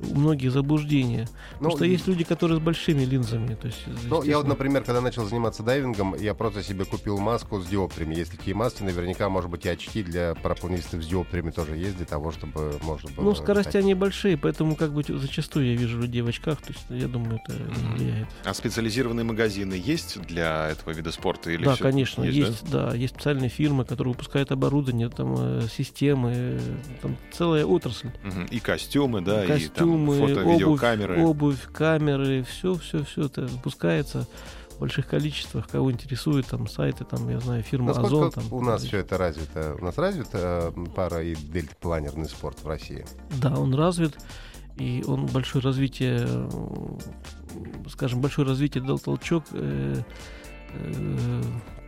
[0.02, 1.28] У многих заблуждения.
[1.52, 3.54] Потому Ну, что и- есть люди, которые с большими линзами.
[3.54, 7.60] То есть, Ну, я вот, например, когда начал заниматься дайвингом, я просто себе купил маску
[7.60, 8.14] с диоптриями.
[8.14, 12.06] Есть такие маски, наверняка, может быть, и очки для парапланистов с диоптриями тоже есть, для
[12.06, 13.24] того, чтобы можно было...
[13.24, 16.84] Ну, скорости они большие, поэтому как бы зачастую я вижу людей в очках, то есть
[16.88, 17.94] я думаю, это Мгм.
[17.96, 18.28] влияет.
[18.44, 21.50] А специализированные магазины есть для этого вида спорта?
[21.50, 22.90] Или да, всё- конечно, есть, есть, да?
[22.90, 22.96] да?
[22.96, 26.60] есть специальные фирмы, которые выпускают оборудование, там э, системы, э,
[27.02, 28.10] там целая отрасль.
[28.24, 28.46] Мгм.
[28.46, 34.26] И костюмы, да, Костюмы, и там фото, обувь, обувь, камеры, все, все, все это выпускается
[34.72, 35.68] в больших количествах.
[35.68, 38.30] Кого интересует, там сайты, там, я знаю, фирма Насколько Озон.
[38.30, 39.76] Там, у нас все это развито?
[39.80, 43.04] У нас развит э, пара- и дельтапланерный спорт в России?
[43.40, 44.16] Да, он развит,
[44.76, 46.26] и он большое развитие,
[47.88, 49.44] скажем, большое развитие дал толчок.
[49.52, 50.02] э,
[50.72, 51.42] э,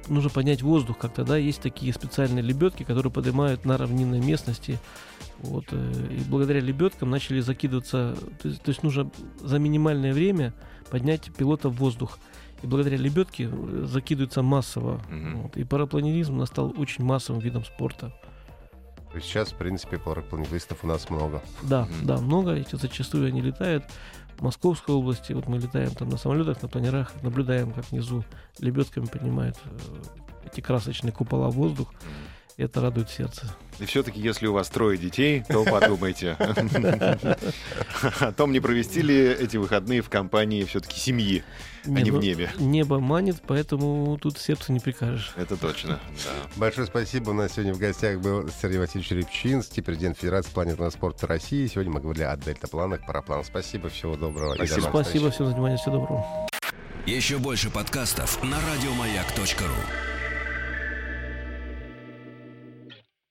[0.09, 4.79] нужно поднять воздух как-то, да, есть такие специальные лебедки, которые поднимают на равнинной местности.
[5.43, 10.55] Вот, э, и благодаря лебедкам начали закидываться, то есть, то есть нужно за минимальное время
[10.91, 12.19] поднять пилота в воздух.
[12.63, 15.01] И благодаря лебедке э, закидываются массово.
[15.11, 15.43] Мгм.
[15.43, 18.15] Вот, и парапланеризм у нас стал очень массовым видом спорта.
[19.21, 21.43] Сейчас, в принципе, парапланистов у нас много.
[21.63, 22.07] Да, Мгм.
[22.07, 22.53] да, много.
[22.55, 23.85] Эти зачастую они летают.
[24.39, 28.25] В Московской области, вот мы летаем там на самолетах, на планерах, наблюдаем, как внизу
[28.59, 30.03] лебедками поднимают э,
[30.47, 31.93] эти красочные купола в воздух.
[31.93, 32.11] Мгм.
[32.63, 33.47] Это радует сердце.
[33.81, 36.37] И все-таки, если у вас трое детей, то подумайте
[38.21, 41.43] о том, не провести ли эти выходные в компании все-таки семьи,
[41.85, 42.51] а не в небе.
[42.59, 45.33] Небо манит, поэтому тут сердце не прикажешь.
[45.37, 45.99] Это точно.
[46.57, 47.31] Большое спасибо.
[47.31, 51.67] У нас сегодня в гостях был Сергей Васильевич Рябчинский, президент Федерации планетного спорта России.
[51.67, 53.47] Сегодня мы говорили о дельтапланах, парапланах.
[53.47, 54.55] Спасибо, всего доброго.
[54.55, 54.89] Спасибо.
[54.91, 56.49] Спасибо всем за внимание, всего доброго.
[57.07, 60.12] Еще больше подкастов на радиомаяк.ру.